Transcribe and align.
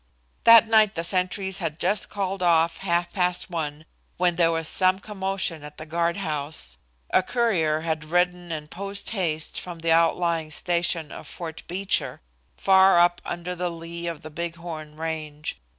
That 0.45 0.67
night 0.67 0.95
the 0.95 1.03
sentries 1.03 1.59
had 1.59 1.77
just 1.79 2.09
called 2.09 2.41
off 2.41 2.77
half 2.77 3.13
past 3.13 3.51
one 3.51 3.85
when 4.17 4.35
there 4.35 4.49
was 4.49 4.67
some 4.67 4.97
commotion 4.97 5.63
at 5.63 5.77
the 5.77 5.85
guard 5.85 6.17
house. 6.17 6.77
A 7.11 7.21
courier 7.21 7.81
had 7.81 8.05
ridden 8.05 8.51
in 8.51 8.67
post 8.67 9.11
haste 9.11 9.61
from 9.61 9.81
the 9.81 9.91
outlying 9.91 10.49
station 10.49 11.11
of 11.11 11.27
Fort 11.27 11.61
Beecher, 11.67 12.19
far 12.57 12.97
up 12.97 13.21
under 13.25 13.53
the 13.55 13.69
lee 13.69 14.07
of 14.07 14.23
the 14.23 14.31
Big 14.31 14.55
Horn 14.55 14.97
range. 14.97 15.59